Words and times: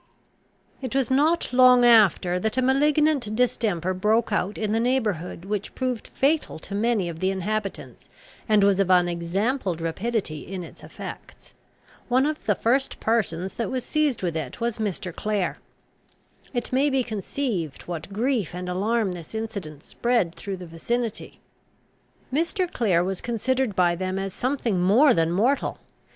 It 0.81 0.95
was 0.95 1.11
not 1.11 1.53
long 1.53 1.85
after 1.85 2.39
that 2.39 2.57
a 2.57 2.61
malignant 2.63 3.35
distemper 3.35 3.93
broke 3.93 4.31
out 4.31 4.57
in 4.57 4.71
the 4.71 4.79
neighbourhood, 4.79 5.45
which 5.45 5.75
proved 5.75 6.07
fatal 6.07 6.57
to 6.57 6.73
many 6.73 7.07
of 7.07 7.19
the 7.19 7.29
inhabitants, 7.29 8.09
and 8.49 8.63
was 8.63 8.79
of 8.79 8.89
unexampled 8.89 9.79
rapidity 9.79 10.39
in 10.39 10.63
its 10.63 10.83
effects. 10.83 11.53
One 12.07 12.25
of 12.25 12.43
the 12.47 12.55
first 12.55 12.99
persons 12.99 13.53
that 13.53 13.69
was 13.69 13.83
seized 13.83 14.23
with 14.23 14.35
it 14.35 14.59
was 14.59 14.79
Mr. 14.79 15.15
Clare. 15.15 15.59
It 16.51 16.73
may 16.73 16.89
be 16.89 17.03
conceived, 17.03 17.83
what 17.83 18.11
grief 18.11 18.55
and 18.55 18.67
alarm 18.67 19.11
this 19.11 19.35
incident 19.35 19.83
spread 19.83 20.33
through 20.33 20.57
the 20.57 20.65
vicinity. 20.65 21.41
Mr. 22.33 22.67
Clare 22.67 23.03
was 23.03 23.21
considered 23.21 23.75
by 23.75 23.93
them 23.93 24.17
as 24.17 24.33
something 24.33 24.81
more 24.81 25.13
than 25.13 25.31
mortal. 25.31 25.77